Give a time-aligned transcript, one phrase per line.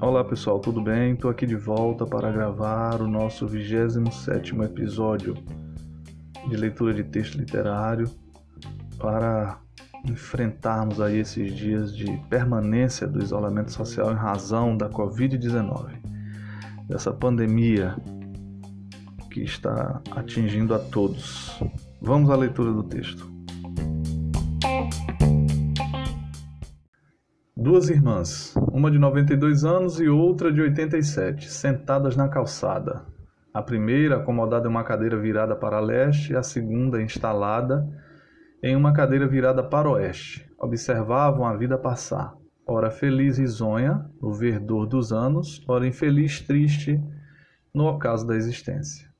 [0.00, 1.12] Olá pessoal, tudo bem?
[1.12, 5.34] Estou aqui de volta para gravar o nosso 27 episódio
[6.48, 8.08] de leitura de texto literário
[8.98, 9.58] para
[10.04, 16.00] enfrentarmos aí esses dias de permanência do isolamento social em razão da Covid-19,
[16.88, 17.96] dessa pandemia
[19.30, 21.60] que está atingindo a todos.
[22.00, 23.35] Vamos à leitura do texto.
[27.66, 33.04] Duas irmãs, uma de 92 anos e outra de 87, sentadas na calçada.
[33.52, 37.84] A primeira acomodada em uma cadeira virada para leste, a segunda instalada
[38.62, 40.48] em uma cadeira virada para oeste.
[40.56, 47.02] Observavam a vida passar, ora feliz risonha, no verdor dos anos, ora infeliz triste,
[47.74, 49.10] no ocaso da existência.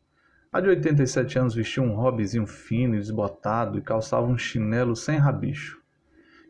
[0.53, 5.19] A de 87 anos vestia um hobbyzinho fino e desbotado e calçava um chinelo sem
[5.19, 5.85] rabicho.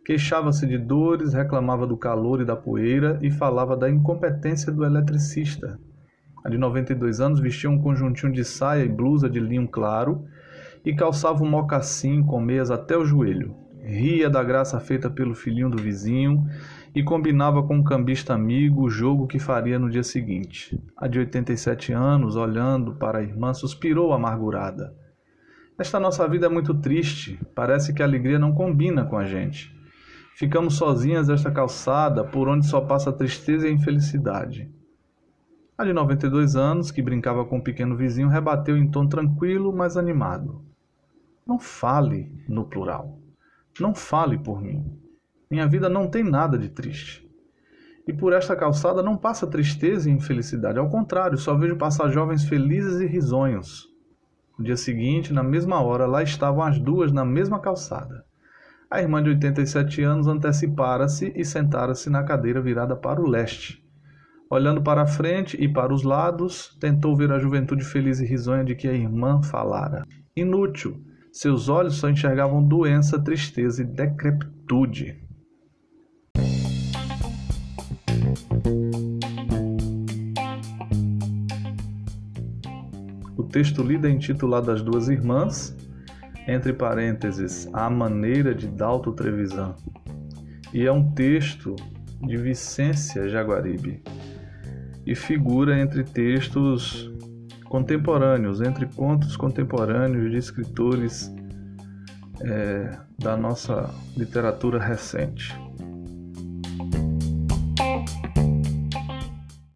[0.06, 5.80] Queixava-se de dores, reclamava do calor e da poeira e falava da incompetência do eletricista.
[6.44, 10.24] A de 92 anos vestia um conjuntinho de saia e blusa de linho claro
[10.84, 13.56] e calçava um mocassim com meias até o joelho.
[13.82, 16.46] Ria da graça feita pelo filhinho do vizinho
[16.94, 20.80] e combinava com um cambista amigo o jogo que faria no dia seguinte.
[20.96, 24.94] A de 87 anos, olhando para a irmã, suspirou amargurada.
[25.76, 29.75] Esta nossa vida é muito triste, parece que a alegria não combina com a gente.
[30.38, 34.70] Ficamos sozinhas nesta calçada por onde só passa tristeza e infelicidade.
[35.78, 39.96] A de 92 anos, que brincava com um pequeno vizinho, rebateu em tom tranquilo, mas
[39.96, 40.62] animado.
[41.46, 43.18] Não fale no plural.
[43.80, 44.84] Não fale por mim.
[45.50, 47.26] Minha vida não tem nada de triste.
[48.06, 50.78] E por esta calçada não passa tristeza e infelicidade.
[50.78, 53.88] Ao contrário, só vejo passar jovens felizes e risonhos.
[54.58, 58.25] No dia seguinte, na mesma hora, lá estavam as duas na mesma calçada.
[58.88, 63.84] A irmã de 87 anos antecipara-se e sentara-se na cadeira virada para o leste.
[64.48, 68.64] Olhando para a frente e para os lados, tentou ver a juventude feliz e risonha
[68.64, 70.04] de que a irmã falara.
[70.36, 71.02] Inútil!
[71.32, 75.20] Seus olhos só enxergavam doença, tristeza e decrepitude.
[83.36, 85.76] O texto lido é intitulado As Duas Irmãs
[86.46, 89.74] entre parênteses, A Maneira de Dalto Trevisan.
[90.72, 91.74] E é um texto
[92.22, 94.02] de Vicência Jaguaribe
[95.04, 97.10] e figura entre textos
[97.68, 101.32] contemporâneos, entre contos contemporâneos de escritores
[102.40, 105.54] é, da nossa literatura recente.